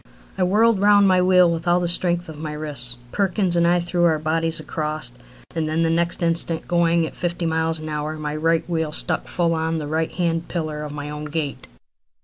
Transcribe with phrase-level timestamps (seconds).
[0.35, 2.97] I whirled round my wheel with all the strength of my wrists.
[3.11, 5.11] Perkins and I threw our bodies across,
[5.53, 8.91] and then the next instant, going at fifty miles an hour, my right front wheel
[8.93, 11.67] struck full on the right hand pillar of my own gate.